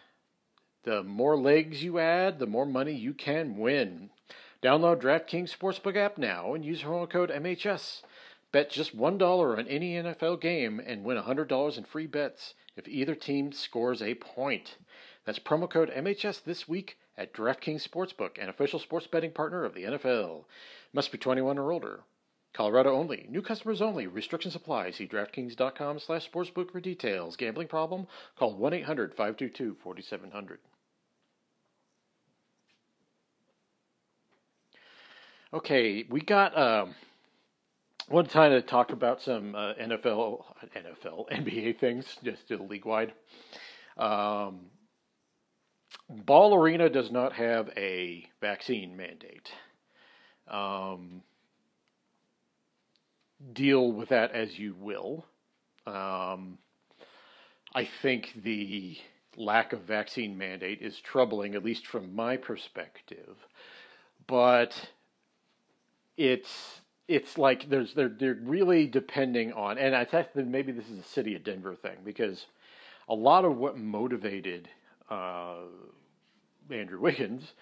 The 0.85 1.03
more 1.03 1.37
legs 1.37 1.83
you 1.83 1.99
add, 1.99 2.39
the 2.39 2.47
more 2.47 2.65
money 2.65 2.93
you 2.93 3.13
can 3.13 3.57
win. 3.57 4.11
Download 4.63 5.01
DraftKings 5.01 5.53
Sportsbook 5.57 5.97
app 5.97 6.17
now 6.17 6.55
and 6.55 6.65
use 6.65 6.83
promo 6.83 7.11
code 7.11 7.31
MHS. 7.31 8.03
Bet 8.53 8.71
just 8.71 8.97
$1 8.97 9.59
on 9.59 9.67
any 9.67 9.95
NFL 9.95 10.41
game 10.41 10.79
and 10.79 11.03
win 11.03 11.17
$100 11.19 11.77
in 11.77 11.85
free 11.85 12.07
bets 12.07 12.55
if 12.77 12.87
either 12.87 13.17
team 13.17 13.51
scores 13.51 14.01
a 14.01 14.15
point. 14.15 14.77
That's 15.25 15.41
promo 15.41 15.69
code 15.69 15.91
MHS 15.91 16.45
this 16.45 16.69
week 16.69 16.99
at 17.19 17.35
DraftKings 17.35 17.89
Sportsbook, 17.89 18.41
an 18.41 18.49
official 18.49 18.79
sports 18.79 19.09
betting 19.09 19.33
partner 19.33 19.65
of 19.65 19.75
the 19.75 19.83
NFL. 19.83 20.45
Must 20.93 21.11
be 21.11 21.19
21 21.19 21.59
or 21.59 21.73
older. 21.73 22.05
Colorado 22.55 22.95
only. 22.95 23.27
New 23.29 23.43
customers 23.43 23.83
only. 23.83 24.07
Restrictions 24.07 24.55
apply. 24.55 24.93
See 24.93 25.09
DraftKings.com 25.09 25.99
slash 25.99 26.31
sportsbook 26.31 26.71
for 26.71 26.81
details. 26.81 27.37
Gambling 27.37 27.69
problem? 27.69 28.07
Call 28.39 28.57
1-800-522-4700. 28.57 30.59
Okay, 35.53 36.05
we 36.09 36.21
got 36.21 36.57
um, 36.59 36.95
one 38.09 38.27
time 38.27 38.53
to 38.53 38.63
talk 38.63 38.93
about 38.93 39.21
some 39.21 39.55
uh, 39.55 39.75
NFL, 39.75 40.45
NFL, 40.77 41.29
NBA 41.33 41.79
things, 41.79 42.17
just 42.23 42.49
to 42.49 42.63
league 42.63 42.85
wide. 42.85 43.13
Um, 43.97 44.67
Ball 46.09 46.55
Arena 46.55 46.89
does 46.89 47.11
not 47.11 47.33
have 47.35 47.71
a 47.77 48.27
vaccine 48.41 48.97
mandate. 48.97 49.51
Um, 50.49 51.23
deal 53.53 53.93
with 53.93 54.09
that 54.11 54.33
as 54.33 54.59
you 54.59 54.75
will. 54.79 55.27
Um, 55.87 56.59
I 57.75 57.85
think 57.85 58.33
the 58.43 58.97
lack 59.37 59.73
of 59.73 59.81
vaccine 59.81 60.39
mandate 60.39 60.81
is 60.81 61.01
troubling, 61.01 61.55
at 61.55 61.65
least 61.65 61.87
from 61.87 62.15
my 62.15 62.37
perspective. 62.37 63.37
But 64.27 64.91
it's 66.17 66.81
it's 67.09 67.37
like 67.37 67.69
there's 67.69 67.95
they're 67.95 68.09
they're 68.09 68.39
really 68.41 68.87
depending 68.87 69.53
on, 69.53 69.77
and 69.79 69.95
I 69.95 70.05
think 70.05 70.29
that 70.35 70.47
maybe 70.47 70.73
this 70.73 70.89
is 70.89 70.99
a 70.99 71.05
city 71.09 71.35
of 71.35 71.45
Denver 71.45 71.75
thing 71.75 71.99
because 72.05 72.47
a 73.09 73.15
lot 73.15 73.45
of 73.45 73.57
what 73.57 73.77
motivated 73.77 74.69
uh, 75.11 75.57
Andrew 76.71 77.01
Wiggins 77.01 77.53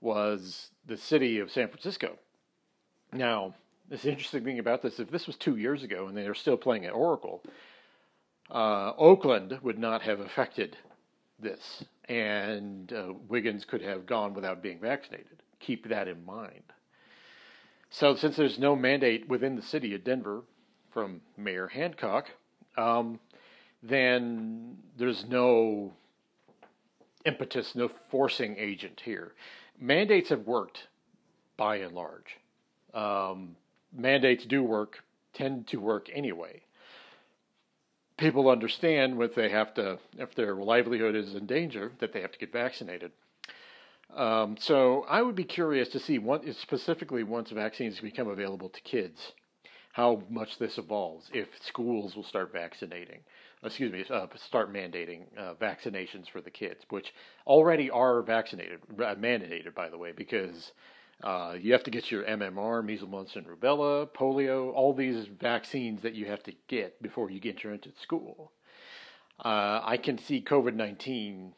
was 0.00 0.70
the 0.86 0.96
city 0.96 1.38
of 1.40 1.50
San 1.50 1.68
Francisco. 1.68 2.16
Now, 3.12 3.54
this 3.88 4.04
interesting 4.04 4.44
thing 4.44 4.58
about 4.58 4.82
this, 4.82 4.98
if 4.98 5.10
this 5.10 5.26
was 5.26 5.36
two 5.36 5.56
years 5.56 5.82
ago 5.82 6.08
and 6.08 6.16
they 6.16 6.26
are 6.26 6.34
still 6.34 6.56
playing 6.56 6.84
at 6.86 6.92
Oracle, 6.92 7.42
uh, 8.50 8.92
Oakland 8.96 9.58
would 9.62 9.78
not 9.78 10.02
have 10.02 10.20
affected 10.20 10.76
this, 11.38 11.84
and 12.08 12.92
uh, 12.92 13.12
Wiggins 13.28 13.64
could 13.64 13.82
have 13.82 14.06
gone 14.06 14.34
without 14.34 14.62
being 14.62 14.78
vaccinated. 14.78 15.42
Keep 15.60 15.88
that 15.88 16.08
in 16.08 16.24
mind. 16.24 16.62
So, 17.90 18.16
since 18.16 18.36
there's 18.36 18.58
no 18.58 18.74
mandate 18.74 19.28
within 19.28 19.56
the 19.56 19.62
city 19.62 19.94
of 19.94 20.04
Denver 20.04 20.42
from 20.92 21.20
Mayor 21.36 21.68
Hancock, 21.68 22.26
um, 22.76 23.20
then 23.82 24.76
there's 24.98 25.24
no 25.26 25.92
impetus, 27.24 27.74
no 27.74 27.90
forcing 28.10 28.56
agent 28.58 29.02
here. 29.04 29.32
Mandates 29.78 30.30
have 30.30 30.46
worked 30.46 30.88
by 31.56 31.76
and 31.76 31.94
large. 31.94 32.38
Um, 32.94 33.56
mandates 33.96 34.44
do 34.44 34.62
work, 34.62 35.02
tend 35.32 35.66
to 35.68 35.78
work 35.78 36.08
anyway. 36.12 36.62
People 38.16 38.48
understand 38.48 39.18
what 39.18 39.34
they 39.34 39.50
have 39.50 39.74
to, 39.74 39.98
if 40.16 40.34
their 40.34 40.54
livelihood 40.54 41.14
is 41.14 41.34
in 41.34 41.46
danger, 41.46 41.92
that 41.98 42.12
they 42.12 42.22
have 42.22 42.32
to 42.32 42.38
get 42.38 42.52
vaccinated. 42.52 43.12
Um, 44.14 44.56
so 44.58 45.04
I 45.08 45.20
would 45.20 45.34
be 45.34 45.44
curious 45.44 45.88
to 45.90 45.98
see 45.98 46.18
what 46.18 46.42
specifically 46.54 47.22
once 47.22 47.50
vaccines 47.50 48.00
become 48.00 48.28
available 48.28 48.70
to 48.70 48.80
kids, 48.80 49.32
how 49.92 50.22
much 50.30 50.58
this 50.58 50.78
evolves. 50.78 51.28
If 51.34 51.48
schools 51.60 52.16
will 52.16 52.24
start 52.24 52.52
vaccinating, 52.52 53.20
excuse 53.62 53.92
me, 53.92 54.04
uh, 54.08 54.26
start 54.36 54.72
mandating 54.72 55.24
uh, 55.36 55.54
vaccinations 55.54 56.30
for 56.30 56.40
the 56.40 56.50
kids, 56.50 56.84
which 56.88 57.12
already 57.46 57.90
are 57.90 58.22
vaccinated, 58.22 58.80
uh, 58.98 59.14
mandated 59.16 59.74
by 59.74 59.88
the 59.88 59.98
way, 59.98 60.12
because 60.12 60.72
uh, 61.22 61.54
you 61.58 61.72
have 61.72 61.84
to 61.84 61.90
get 61.90 62.10
your 62.10 62.24
MMR, 62.24 62.84
measles, 62.84 63.10
mumps, 63.10 63.36
and 63.36 63.46
rubella, 63.46 64.06
polio, 64.08 64.72
all 64.74 64.92
these 64.92 65.26
vaccines 65.26 66.02
that 66.02 66.14
you 66.14 66.26
have 66.26 66.42
to 66.42 66.52
get 66.68 67.02
before 67.02 67.30
you 67.30 67.40
get 67.40 67.64
into 67.64 67.90
school. 68.00 68.52
Uh, 69.42 69.80
I 69.82 69.96
can 69.96 70.18
see 70.18 70.42
COVID 70.42 70.74
19 70.74 71.52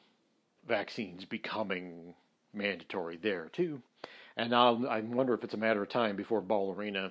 vaccines 0.66 1.24
becoming 1.24 2.14
mandatory 2.52 3.16
there 3.16 3.48
too. 3.52 3.82
And 4.36 4.54
I'll, 4.54 4.86
I 4.88 5.00
wonder 5.00 5.34
if 5.34 5.42
it's 5.42 5.54
a 5.54 5.58
matter 5.58 5.82
of 5.82 5.88
time 5.88 6.16
before 6.16 6.40
Ball 6.40 6.74
Arena 6.74 7.10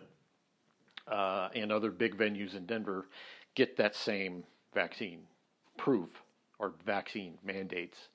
uh, 1.08 1.50
and 1.54 1.72
other 1.72 1.92
big 1.92 2.18
venues 2.18 2.56
in 2.56 2.66
Denver 2.66 3.08
get 3.56 3.78
that 3.78 3.96
same 3.96 4.44
vaccine 4.74 5.22
proof 5.78 6.10
or 6.60 6.74
vaccine 6.86 7.38
mandates 7.44 8.08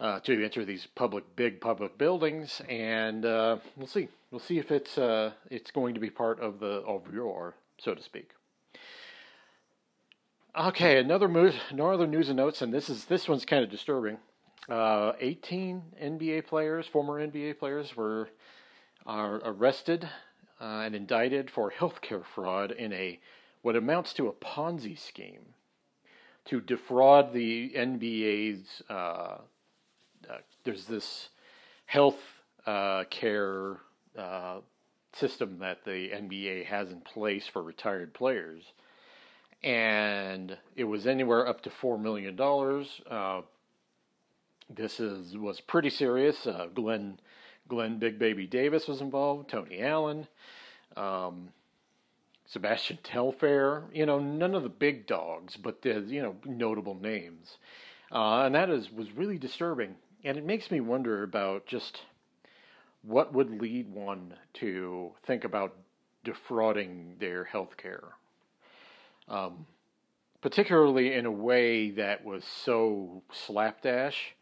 uh, 0.00 0.20
to 0.20 0.44
enter 0.44 0.64
these 0.64 0.86
public, 0.94 1.24
big 1.36 1.60
public 1.60 1.96
buildings, 1.98 2.60
and 2.68 3.24
uh, 3.24 3.56
we'll 3.76 3.86
see. 3.86 4.08
We'll 4.30 4.40
see 4.40 4.58
if 4.58 4.70
it's 4.70 4.98
uh, 4.98 5.32
it's 5.50 5.70
going 5.70 5.94
to 5.94 6.00
be 6.00 6.10
part 6.10 6.40
of 6.40 6.58
the 6.58 6.82
of 6.86 7.12
your, 7.12 7.54
so 7.78 7.94
to 7.94 8.02
speak. 8.02 8.30
Okay, 10.56 10.98
another 10.98 11.28
news, 11.28 11.54
another 11.70 12.06
news 12.06 12.28
and 12.28 12.36
notes, 12.36 12.62
and 12.62 12.72
this 12.72 12.88
is 12.88 13.04
this 13.04 13.28
one's 13.28 13.44
kind 13.44 13.62
of 13.62 13.70
disturbing. 13.70 14.18
Uh, 14.68 15.12
18 15.20 15.82
NBA 16.02 16.46
players, 16.46 16.86
former 16.86 17.24
NBA 17.24 17.58
players, 17.58 17.96
were 17.96 18.30
are 19.06 19.36
arrested 19.44 20.08
uh, 20.60 20.82
and 20.84 20.94
indicted 20.94 21.50
for 21.50 21.70
healthcare 21.70 22.24
fraud 22.24 22.72
in 22.72 22.92
a 22.92 23.20
what 23.62 23.76
amounts 23.76 24.12
to 24.14 24.28
a 24.28 24.32
Ponzi 24.32 24.98
scheme 24.98 25.54
to 26.46 26.60
defraud 26.60 27.32
the 27.32 27.72
NBA's 27.76 28.82
uh, 30.30 30.38
there's 30.64 30.86
this 30.86 31.28
health 31.86 32.18
uh, 32.66 33.04
care 33.10 33.78
uh, 34.18 34.58
system 35.12 35.58
that 35.60 35.84
the 35.84 36.10
NBA 36.10 36.66
has 36.66 36.90
in 36.90 37.00
place 37.00 37.46
for 37.46 37.62
retired 37.62 38.14
players, 38.14 38.62
and 39.62 40.56
it 40.76 40.84
was 40.84 41.06
anywhere 41.06 41.46
up 41.46 41.62
to 41.62 41.70
four 41.70 41.98
million 41.98 42.36
dollars. 42.36 43.00
Uh, 43.10 43.42
this 44.68 45.00
is 45.00 45.36
was 45.36 45.60
pretty 45.60 45.90
serious. 45.90 46.46
Uh, 46.46 46.68
Glenn 46.74 47.20
Glenn 47.68 47.98
Big 47.98 48.18
Baby 48.18 48.46
Davis 48.46 48.88
was 48.88 49.00
involved. 49.00 49.50
Tony 49.50 49.80
Allen. 49.80 50.26
Um, 50.96 51.48
Sebastian 52.46 52.98
Telfair, 53.02 53.84
you 53.92 54.04
know, 54.04 54.18
none 54.18 54.54
of 54.54 54.62
the 54.62 54.68
big 54.68 55.06
dogs, 55.06 55.56
but 55.56 55.82
the 55.82 56.00
you 56.00 56.22
know 56.22 56.36
notable 56.44 56.94
names, 56.94 57.56
uh, 58.12 58.42
and 58.42 58.54
that 58.54 58.68
is 58.68 58.90
was 58.90 59.10
really 59.12 59.38
disturbing 59.38 59.96
and 60.24 60.38
it 60.38 60.44
makes 60.44 60.70
me 60.70 60.80
wonder 60.80 61.22
about 61.22 61.66
just 61.66 62.00
what 63.02 63.34
would 63.34 63.60
lead 63.60 63.92
one 63.92 64.34
to 64.54 65.12
think 65.26 65.44
about 65.44 65.74
defrauding 66.24 67.16
their 67.20 67.44
health 67.44 67.76
care. 67.76 68.04
Um, 69.28 69.66
particularly 70.40 71.14
in 71.14 71.26
a 71.26 71.30
way 71.30 71.90
that 71.90 72.24
was 72.24 72.44
so 72.44 73.22
slapdash. 73.32 74.34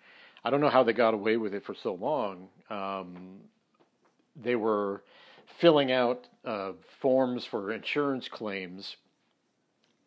I 0.44 0.50
don't 0.50 0.60
know 0.60 0.68
how 0.68 0.82
they 0.82 0.92
got 0.92 1.14
away 1.14 1.36
with 1.36 1.54
it 1.54 1.64
for 1.64 1.74
so 1.74 1.94
long. 1.94 2.48
Um, 2.70 3.40
they 4.34 4.56
were 4.56 5.02
filling 5.58 5.92
out 5.92 6.26
uh, 6.44 6.72
forms 7.00 7.44
for 7.44 7.72
insurance 7.72 8.28
claims 8.28 8.96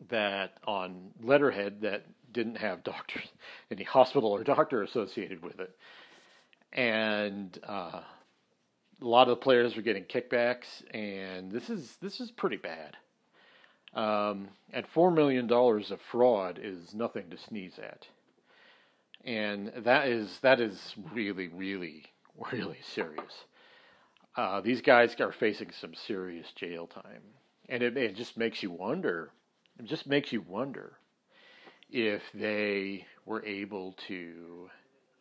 that 0.10 0.58
on 0.66 1.12
letterhead 1.24 1.82
that 1.82 2.06
didn't 2.36 2.58
have 2.58 2.84
doctors, 2.84 3.24
any 3.72 3.84
hospital 3.84 4.32
or 4.32 4.44
doctor 4.44 4.84
associated 4.84 5.42
with 5.42 5.60
it, 5.60 5.76
and 6.74 7.58
uh, 7.68 8.02
a 9.02 9.06
lot 9.06 9.24
of 9.24 9.30
the 9.30 9.44
players 9.44 9.76
were 9.76 9.82
getting 9.82 10.04
kickbacks, 10.04 10.84
and 10.94 11.52
this 11.52 11.70
is 11.70 11.98
this 12.02 12.20
is 12.20 12.30
pretty 12.30 12.58
bad. 12.58 12.98
Um, 13.96 14.50
and 14.74 14.86
four 14.86 15.10
million 15.10 15.48
dollars 15.48 15.90
of 15.90 16.02
fraud 16.02 16.60
is 16.62 16.94
nothing 16.94 17.30
to 17.30 17.38
sneeze 17.38 17.80
at, 17.80 18.08
and 19.24 19.72
that 19.78 20.10
is 20.10 20.40
that 20.42 20.60
is 20.60 20.94
really 21.14 21.48
really 21.48 22.04
really 22.52 22.80
serious. 22.84 23.46
Uh, 24.36 24.60
these 24.60 24.82
guys 24.82 25.16
are 25.22 25.32
facing 25.32 25.72
some 25.72 25.96
serious 25.96 26.52
jail 26.52 26.88
time, 26.88 27.22
and 27.70 27.82
it, 27.82 27.96
it 27.96 28.16
just 28.18 28.38
makes 28.38 28.62
you 28.62 28.70
wonder. 28.70 29.32
It 29.80 29.86
just 29.86 30.08
makes 30.08 30.34
you 30.34 30.42
wonder 30.42 30.98
if 31.90 32.22
they 32.34 33.06
were 33.26 33.46
able 33.46 33.94
to 34.08 34.70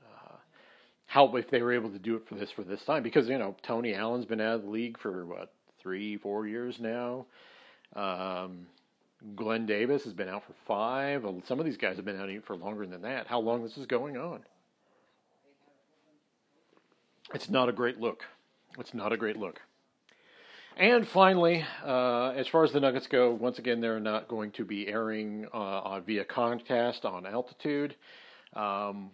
uh, 0.05 0.37
help 1.07 1.37
if 1.37 1.51
they 1.51 1.63
were 1.63 1.73
able 1.73 1.91
to 1.91 1.99
do 1.99 2.17
it 2.17 2.27
for 2.29 2.35
this 2.35 2.51
for 2.51 2.63
this 2.63 2.85
time 2.85 3.03
because 3.03 3.29
you 3.29 3.39
know 3.39 3.55
Tony 3.63 3.95
Allen's 3.95 4.25
been 4.25 4.41
out 4.41 4.57
of 4.57 4.63
the 4.63 4.71
league 4.71 4.99
for 4.99 5.25
what 5.27 5.53
three 5.81 6.17
four 6.17 6.47
years 6.47 6.81
now. 6.81 7.27
Um, 7.95 8.67
Glenn 9.37 9.65
Davis 9.67 10.05
has 10.05 10.13
been 10.13 10.29
out 10.29 10.45
for 10.45 10.55
five. 10.67 11.25
Some 11.47 11.59
of 11.59 11.65
these 11.65 11.77
guys 11.77 11.97
have 11.97 12.05
been 12.05 12.21
out 12.21 12.45
for 12.45 12.57
longer 12.57 12.87
than 12.87 13.03
that. 13.03 13.27
How 13.27 13.41
long 13.41 13.63
this 13.63 13.79
is 13.79 13.87
going 13.87 14.17
on? 14.17 14.41
It's 17.33 17.49
not 17.49 17.69
a 17.69 17.73
great 17.73 17.99
look. 17.99 18.25
It's 18.79 18.93
not 18.93 19.13
a 19.13 19.17
great 19.17 19.37
look. 19.37 19.61
And 20.77 21.07
finally, 21.07 21.65
uh, 21.85 22.31
as 22.31 22.49
far 22.49 22.65
as 22.65 22.73
the 22.73 22.81
Nuggets 22.81 23.07
go, 23.07 23.31
once 23.33 23.61
again, 23.61 23.81
they're 23.81 24.01
not 24.01 24.27
going 24.27 24.51
to 24.53 24.65
be 24.65 24.89
airing 24.89 25.47
uh, 25.55 25.57
on, 25.57 26.03
via 26.03 26.25
Comcast 26.25 27.05
on 27.05 27.27
altitude. 27.27 27.95
Um, 28.55 29.13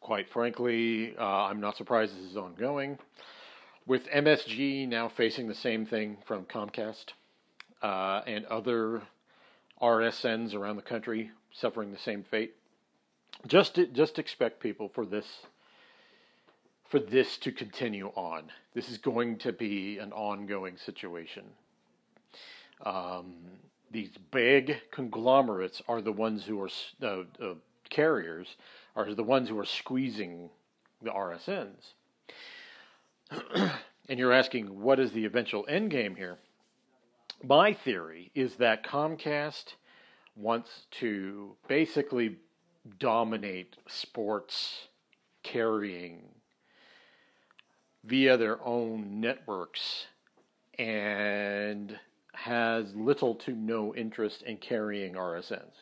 quite 0.00 0.28
frankly, 0.30 1.14
uh, 1.16 1.22
I'm 1.24 1.60
not 1.60 1.76
surprised 1.76 2.16
this 2.16 2.32
is 2.32 2.36
ongoing. 2.36 2.98
with 3.86 4.06
MSG 4.08 4.88
now 4.88 5.08
facing 5.08 5.48
the 5.48 5.54
same 5.54 5.86
thing 5.86 6.18
from 6.26 6.44
Comcast 6.46 7.06
uh, 7.82 8.22
and 8.26 8.44
other 8.46 9.02
RSNs 9.80 10.54
around 10.54 10.76
the 10.76 10.82
country 10.82 11.30
suffering 11.52 11.92
the 11.92 11.98
same 11.98 12.24
fate, 12.30 12.54
just 13.46 13.78
just 13.92 14.18
expect 14.18 14.60
people 14.60 14.90
for 14.94 15.06
this 15.06 15.26
for 16.90 16.98
this 16.98 17.38
to 17.38 17.52
continue 17.52 18.08
on. 18.16 18.50
This 18.74 18.90
is 18.90 18.98
going 18.98 19.38
to 19.38 19.52
be 19.52 19.98
an 19.98 20.12
ongoing 20.12 20.76
situation. 20.76 21.44
Um, 22.84 23.34
these 23.92 24.10
big 24.32 24.76
conglomerates 24.90 25.80
are 25.86 26.02
the 26.02 26.12
ones 26.12 26.44
who 26.44 26.60
are 26.60 26.68
uh, 27.02 27.22
uh, 27.40 27.54
carriers 27.88 28.56
are 28.96 29.14
the 29.14 29.22
ones 29.22 29.48
who 29.48 29.58
are 29.58 29.64
squeezing 29.64 30.50
the 31.00 31.10
RSNs. 31.10 31.92
and 34.08 34.18
you're 34.18 34.32
asking, 34.32 34.80
what 34.80 34.98
is 34.98 35.12
the 35.12 35.24
eventual 35.24 35.64
end 35.68 35.92
game 35.92 36.16
here? 36.16 36.38
My 37.44 37.72
theory 37.72 38.32
is 38.34 38.56
that 38.56 38.84
Comcast 38.84 39.74
wants 40.34 40.86
to 40.92 41.54
basically 41.68 42.36
dominate 42.98 43.76
sports 43.86 44.88
carrying 45.42 46.22
via 48.04 48.36
their 48.36 48.64
own 48.64 49.20
networks 49.20 50.06
and 50.78 51.98
has 52.32 52.94
little 52.94 53.34
to 53.34 53.52
no 53.52 53.94
interest 53.94 54.42
in 54.42 54.56
carrying 54.56 55.14
RSNs. 55.14 55.74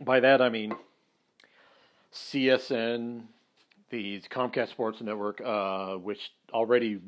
By 0.00 0.20
that 0.20 0.42
I 0.42 0.48
mean 0.48 0.74
CSN, 2.12 3.22
the 3.90 4.20
Comcast 4.30 4.70
Sports 4.70 5.00
Network, 5.00 5.40
uh, 5.40 5.94
which 5.94 6.32
already 6.52 7.00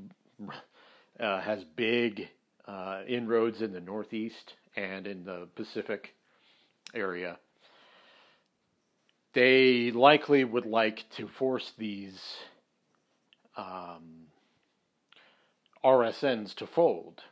uh, 1.19 1.41
has 1.41 1.65
big 1.77 2.29
uh, 2.67 3.03
inroads 3.07 3.63
in 3.63 3.73
the 3.73 3.81
Northeast 3.81 4.55
and 4.77 5.07
in 5.07 5.25
the 5.25 5.49
Pacific 5.55 6.15
area. 6.95 7.39
They 9.37 9.91
likely 9.91 10.45
would 10.45 10.65
like 10.65 11.05
to 11.17 11.29
force 11.29 11.75
these 11.77 12.37
um, 13.55 14.29
RSNs 15.85 16.55
to 16.55 16.67
fold. 16.67 17.23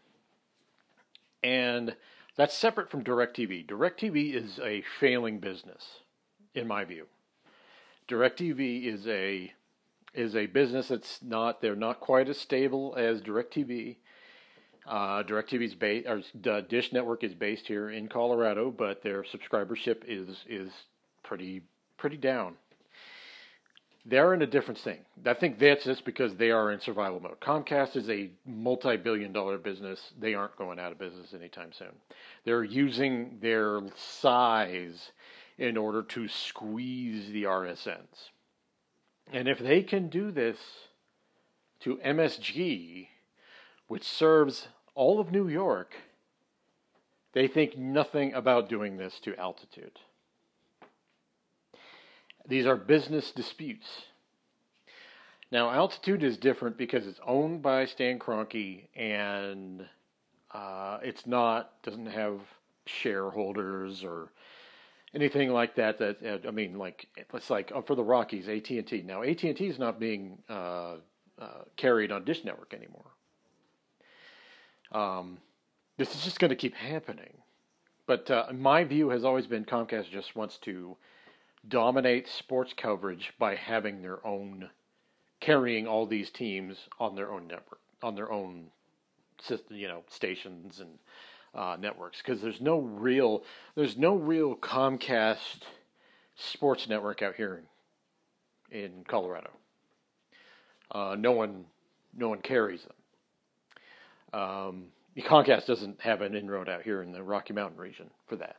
And 1.42 1.96
that's 2.36 2.52
separate 2.52 2.90
from 2.90 3.04
DirecTV. 3.04 3.66
DirecTV 3.66 4.34
is 4.34 4.60
a 4.62 4.82
failing 5.00 5.38
business, 5.38 6.00
in 6.54 6.68
my 6.68 6.84
view. 6.84 7.06
DirecTV 8.06 8.84
is 8.84 9.06
a 9.08 9.54
is 10.12 10.36
a 10.36 10.44
business 10.44 10.88
that's 10.88 11.22
not 11.22 11.62
they're 11.62 11.74
not 11.74 12.00
quite 12.00 12.28
as 12.28 12.38
stable 12.38 12.94
as 12.98 13.22
DirecTV. 13.22 13.96
Uh, 14.86 15.22
DirecTV's 15.22 15.74
base 15.74 16.04
or 16.06 16.20
the 16.34 16.60
Dish 16.68 16.92
Network 16.92 17.24
is 17.24 17.34
based 17.34 17.66
here 17.66 17.88
in 17.88 18.08
Colorado, 18.08 18.70
but 18.70 19.02
their 19.02 19.22
subscribership 19.22 20.02
is 20.06 20.44
is 20.46 20.70
pretty 21.22 21.62
pretty 22.04 22.16
down. 22.18 22.54
They're 24.04 24.34
in 24.34 24.42
a 24.42 24.46
different 24.46 24.78
thing. 24.78 24.98
I 25.24 25.32
think 25.32 25.58
that's 25.58 25.84
just 25.84 26.04
because 26.04 26.34
they 26.34 26.50
are 26.50 26.70
in 26.70 26.78
survival 26.78 27.18
mode. 27.18 27.40
Comcast 27.40 27.96
is 27.96 28.10
a 28.10 28.28
multi-billion 28.44 29.32
dollar 29.32 29.56
business. 29.56 30.12
They 30.20 30.34
aren't 30.34 30.58
going 30.58 30.78
out 30.78 30.92
of 30.92 30.98
business 30.98 31.32
anytime 31.32 31.72
soon. 31.72 31.94
They're 32.44 32.62
using 32.62 33.38
their 33.40 33.80
size 33.96 35.12
in 35.56 35.78
order 35.78 36.02
to 36.02 36.28
squeeze 36.28 37.32
the 37.32 37.44
RSNs. 37.44 38.28
And 39.32 39.48
if 39.48 39.58
they 39.58 39.82
can 39.82 40.10
do 40.10 40.30
this 40.30 40.58
to 41.80 41.96
MSG, 42.04 43.08
which 43.88 44.04
serves 44.04 44.68
all 44.94 45.20
of 45.20 45.32
New 45.32 45.48
York, 45.48 45.94
they 47.32 47.48
think 47.48 47.78
nothing 47.78 48.34
about 48.34 48.68
doing 48.68 48.98
this 48.98 49.18
to 49.20 49.34
altitude. 49.40 50.00
These 52.46 52.66
are 52.66 52.76
business 52.76 53.30
disputes. 53.30 53.86
Now, 55.50 55.70
altitude 55.70 56.22
is 56.22 56.36
different 56.36 56.76
because 56.76 57.06
it's 57.06 57.20
owned 57.24 57.62
by 57.62 57.86
Stan 57.86 58.18
Kroenke 58.18 58.88
and 58.94 59.86
uh, 60.52 60.98
it's 61.02 61.26
not 61.26 61.82
doesn't 61.82 62.06
have 62.06 62.40
shareholders 62.86 64.04
or 64.04 64.32
anything 65.14 65.50
like 65.50 65.76
that. 65.76 65.98
That 65.98 66.18
uh, 66.24 66.48
I 66.48 66.50
mean, 66.50 66.78
like 66.78 67.06
it's 67.16 67.50
like 67.50 67.72
uh, 67.74 67.82
for 67.82 67.94
the 67.94 68.04
Rockies, 68.04 68.48
AT 68.48 68.68
and 68.70 68.86
T. 68.86 69.02
Now, 69.02 69.22
AT 69.22 69.42
and 69.42 69.56
T 69.56 69.66
is 69.66 69.78
not 69.78 69.98
being 69.98 70.38
uh, 70.48 70.96
uh, 71.38 71.64
carried 71.76 72.12
on 72.12 72.24
Dish 72.24 72.44
Network 72.44 72.74
anymore. 72.74 73.10
Um, 74.92 75.38
this 75.96 76.14
is 76.14 76.24
just 76.24 76.38
going 76.40 76.50
to 76.50 76.56
keep 76.56 76.74
happening. 76.74 77.38
But 78.06 78.30
uh, 78.30 78.46
my 78.52 78.84
view 78.84 79.08
has 79.10 79.24
always 79.24 79.46
been 79.46 79.64
Comcast 79.64 80.10
just 80.10 80.36
wants 80.36 80.58
to 80.58 80.96
dominate 81.68 82.28
sports 82.28 82.72
coverage 82.76 83.32
by 83.38 83.54
having 83.54 84.02
their 84.02 84.24
own 84.26 84.70
carrying 85.40 85.86
all 85.86 86.06
these 86.06 86.30
teams 86.30 86.76
on 86.98 87.14
their 87.14 87.30
own 87.30 87.46
network, 87.46 87.80
on 88.02 88.14
their 88.14 88.32
own 88.32 88.66
system, 89.40 89.76
you 89.76 89.88
know, 89.88 90.02
stations 90.08 90.80
and 90.80 90.98
uh, 91.54 91.76
networks 91.78 92.20
because 92.20 92.40
there's 92.40 92.60
no 92.60 92.80
real 92.80 93.44
there's 93.76 93.96
no 93.96 94.16
real 94.16 94.56
Comcast 94.56 95.60
sports 96.36 96.88
network 96.88 97.22
out 97.22 97.34
here 97.36 97.62
in, 98.70 99.04
Colorado. 99.06 99.50
Uh, 100.90 101.16
no 101.18 101.32
one 101.32 101.64
no 102.16 102.28
one 102.28 102.40
carries 102.40 102.82
them. 102.82 104.40
Um, 104.40 104.84
Comcast 105.16 105.66
doesn't 105.66 106.00
have 106.00 106.22
an 106.22 106.34
inroad 106.34 106.68
out 106.68 106.82
here 106.82 107.02
in 107.02 107.12
the 107.12 107.22
Rocky 107.22 107.52
Mountain 107.52 107.78
region 107.78 108.10
for 108.26 108.36
that, 108.36 108.56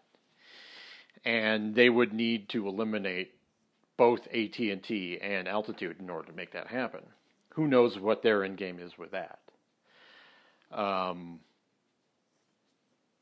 and 1.26 1.74
they 1.74 1.90
would 1.90 2.14
need 2.14 2.48
to 2.50 2.68
eliminate 2.68 3.34
both 3.98 4.28
AT 4.28 4.60
and 4.60 4.84
T 4.84 5.20
and 5.20 5.48
Altitude 5.48 5.98
in 6.00 6.10
order 6.10 6.28
to 6.28 6.36
make 6.36 6.52
that 6.52 6.68
happen. 6.68 7.02
Who 7.50 7.68
knows 7.68 7.98
what 7.98 8.22
their 8.22 8.44
end 8.44 8.58
game 8.58 8.80
is 8.80 8.98
with 8.98 9.12
that? 9.12 9.40
Um, 10.72 11.40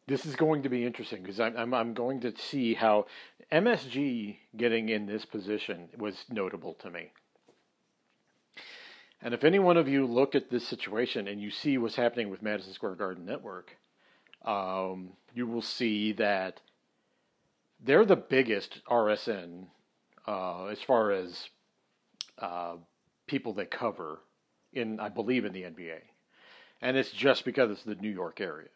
this 0.07 0.25
is 0.25 0.35
going 0.35 0.63
to 0.63 0.69
be 0.69 0.85
interesting 0.85 1.21
because 1.21 1.39
I'm, 1.39 1.55
I'm, 1.55 1.73
I'm 1.73 1.93
going 1.93 2.19
to 2.21 2.33
see 2.37 2.73
how 2.73 3.05
MSG 3.51 4.37
getting 4.57 4.89
in 4.89 5.05
this 5.05 5.25
position 5.25 5.89
was 5.97 6.25
notable 6.29 6.73
to 6.75 6.89
me. 6.89 7.11
And 9.21 9.33
if 9.33 9.45
any 9.45 9.59
one 9.59 9.77
of 9.77 9.87
you 9.87 10.05
look 10.05 10.35
at 10.35 10.49
this 10.49 10.67
situation 10.67 11.27
and 11.27 11.39
you 11.39 11.49
see 11.49 11.77
what's 11.77 11.95
happening 11.95 12.29
with 12.29 12.41
Madison 12.41 12.73
Square 12.73 12.95
Garden 12.95 13.25
Network, 13.25 13.77
um, 14.43 15.11
you 15.33 15.47
will 15.47 15.61
see 15.61 16.11
that 16.13 16.59
they're 17.83 18.05
the 18.05 18.15
biggest 18.15 18.81
RSN 18.89 19.65
uh, 20.27 20.65
as 20.65 20.81
far 20.81 21.11
as 21.11 21.49
uh, 22.39 22.75
people 23.27 23.53
they 23.53 23.65
cover 23.65 24.19
in, 24.71 24.99
I 24.99 25.09
believe, 25.09 25.45
in 25.45 25.53
the 25.53 25.63
NBA, 25.63 25.99
and 26.81 26.97
it's 26.97 27.11
just 27.11 27.45
because 27.45 27.71
it's 27.71 27.83
the 27.83 27.95
New 27.95 28.09
York 28.09 28.41
area. 28.41 28.69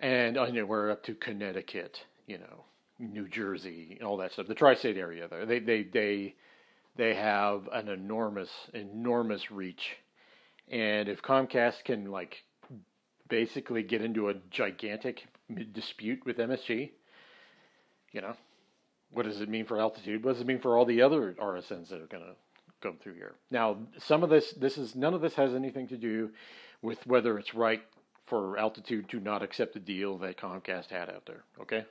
And 0.00 0.38
uh, 0.38 0.46
you 0.46 0.54
know, 0.54 0.66
we're 0.66 0.90
up 0.90 1.04
to 1.04 1.14
Connecticut, 1.14 2.02
you 2.26 2.38
know, 2.38 2.64
New 2.98 3.28
Jersey, 3.28 3.96
and 3.98 4.08
all 4.08 4.16
that 4.18 4.32
stuff. 4.32 4.46
The 4.46 4.54
tri-state 4.54 4.96
area 4.96 5.28
there, 5.28 5.46
they 5.46 5.58
they 5.58 5.82
they 5.82 6.34
they 6.96 7.14
have 7.14 7.68
an 7.72 7.88
enormous 7.88 8.50
enormous 8.72 9.50
reach, 9.50 9.96
and 10.68 11.08
if 11.08 11.22
Comcast 11.22 11.84
can 11.84 12.10
like 12.10 12.42
basically 13.28 13.82
get 13.82 14.02
into 14.02 14.28
a 14.28 14.34
gigantic 14.50 15.26
dispute 15.72 16.24
with 16.26 16.38
MSG, 16.38 16.90
you 18.12 18.20
know, 18.20 18.34
what 19.12 19.24
does 19.24 19.40
it 19.40 19.48
mean 19.48 19.64
for 19.64 19.80
altitude? 19.80 20.24
What 20.24 20.32
does 20.32 20.40
it 20.40 20.46
mean 20.46 20.60
for 20.60 20.76
all 20.76 20.84
the 20.84 21.02
other 21.02 21.32
RSNs 21.32 21.88
that 21.88 22.00
are 22.00 22.06
going 22.06 22.24
to 22.24 22.34
go 22.80 22.94
through 23.00 23.14
here? 23.14 23.34
Now, 23.50 23.78
some 23.98 24.22
of 24.22 24.30
this, 24.30 24.52
this 24.52 24.78
is 24.78 24.94
none 24.94 25.14
of 25.14 25.20
this 25.20 25.34
has 25.34 25.54
anything 25.54 25.88
to 25.88 25.96
do 25.96 26.30
with 26.82 27.04
whether 27.06 27.38
it's 27.38 27.54
right 27.54 27.82
for 28.26 28.56
altitude 28.58 29.08
to 29.10 29.18
not 29.20 29.42
accept 29.42 29.74
the 29.74 29.80
deal 29.80 30.16
that 30.18 30.36
Comcast 30.36 30.90
had 30.90 31.10
out 31.10 31.26
there. 31.26 31.42
Okay. 31.60 31.84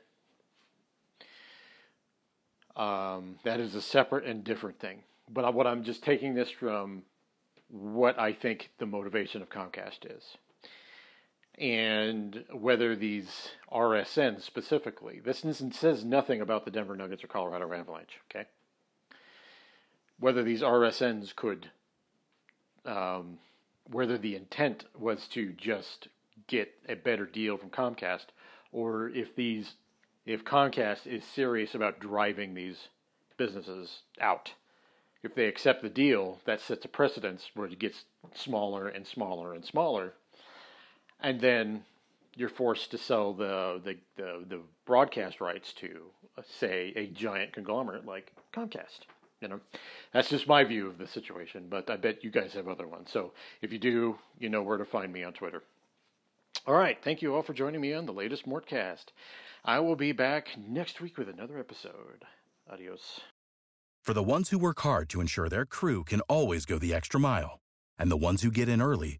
Um, 2.75 3.35
that 3.43 3.59
is 3.59 3.75
a 3.75 3.81
separate 3.81 4.25
and 4.25 4.43
different 4.43 4.79
thing. 4.79 5.03
But 5.31 5.53
what 5.53 5.67
I'm 5.67 5.83
just 5.83 6.01
taking 6.01 6.33
this 6.33 6.49
from 6.49 7.03
what 7.69 8.17
I 8.17 8.33
think 8.33 8.71
the 8.79 8.85
motivation 8.85 9.41
of 9.41 9.49
Comcast 9.49 10.05
is. 10.05 10.23
And 11.59 12.45
whether 12.51 12.95
these 12.95 13.49
RSNs 13.71 14.41
specifically, 14.41 15.19
this 15.19 15.43
says 15.71 16.05
nothing 16.05 16.39
about 16.41 16.63
the 16.63 16.71
Denver 16.71 16.95
Nuggets 16.95 17.23
or 17.23 17.27
Colorado 17.27 17.71
Avalanche, 17.73 18.17
okay? 18.29 18.47
Whether 20.19 20.41
these 20.41 20.61
RSNs 20.61 21.35
could, 21.35 21.69
um, 22.85 23.39
whether 23.91 24.17
the 24.17 24.35
intent 24.35 24.85
was 24.97 25.27
to 25.29 25.51
just 25.51 26.07
get 26.47 26.71
a 26.87 26.95
better 26.95 27.25
deal 27.25 27.57
from 27.57 27.69
Comcast, 27.69 28.27
or 28.71 29.09
if 29.09 29.35
these 29.35 29.73
if 30.25 30.45
Comcast 30.45 31.07
is 31.07 31.23
serious 31.25 31.73
about 31.75 31.99
driving 31.99 32.53
these 32.53 32.87
businesses 33.37 34.03
out 34.21 34.53
if 35.21 35.35
they 35.35 35.47
accept 35.47 35.81
the 35.81 35.89
deal, 35.89 36.39
that 36.45 36.61
sets 36.61 36.85
a 36.85 36.87
precedence 36.87 37.49
where 37.53 37.67
it 37.67 37.79
gets 37.79 38.05
smaller 38.33 38.87
and 38.87 39.05
smaller 39.05 39.53
and 39.53 39.65
smaller, 39.65 40.13
and 41.21 41.39
then 41.39 41.83
you're 42.35 42.49
forced 42.49 42.91
to 42.91 42.97
sell 42.97 43.33
the 43.33 43.81
the 43.83 43.97
the, 44.15 44.45
the 44.47 44.61
broadcast 44.85 45.41
rights 45.41 45.73
to, 45.73 46.11
uh, 46.37 46.41
say, 46.59 46.93
a 46.95 47.07
giant 47.07 47.53
conglomerate 47.53 48.05
like 48.05 48.31
Comcast. 48.53 49.01
You 49.41 49.47
know, 49.47 49.59
that's 50.13 50.29
just 50.29 50.47
my 50.47 50.63
view 50.63 50.87
of 50.87 50.97
the 50.97 51.07
situation, 51.07 51.67
but 51.69 51.89
I 51.89 51.95
bet 51.95 52.23
you 52.23 52.29
guys 52.29 52.53
have 52.53 52.67
other 52.67 52.87
ones. 52.87 53.09
So 53.11 53.31
if 53.61 53.71
you 53.71 53.79
do, 53.79 54.17
you 54.37 54.49
know 54.49 54.61
where 54.61 54.77
to 54.77 54.85
find 54.85 55.13
me 55.13 55.23
on 55.23 55.33
Twitter. 55.33 55.63
All 56.67 56.73
right, 56.73 56.97
thank 57.01 57.21
you 57.21 57.33
all 57.33 57.41
for 57.41 57.53
joining 57.53 57.79
me 57.79 57.93
on 57.93 58.05
the 58.05 58.11
latest 58.11 58.45
Mortcast. 58.45 59.05
I 59.63 59.79
will 59.79 59.95
be 59.95 60.11
back 60.11 60.49
next 60.57 60.99
week 60.99 61.17
with 61.17 61.29
another 61.29 61.57
episode. 61.57 62.25
Adios. 62.69 63.21
For 64.01 64.13
the 64.13 64.23
ones 64.23 64.49
who 64.49 64.59
work 64.59 64.81
hard 64.81 65.09
to 65.09 65.21
ensure 65.21 65.47
their 65.49 65.65
crew 65.65 66.03
can 66.03 66.21
always 66.21 66.65
go 66.65 66.77
the 66.77 66.93
extra 66.93 67.19
mile, 67.19 67.59
and 67.97 68.11
the 68.11 68.17
ones 68.17 68.41
who 68.41 68.51
get 68.51 68.69
in 68.69 68.81
early 68.81 69.19